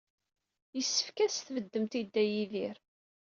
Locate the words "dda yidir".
2.03-2.77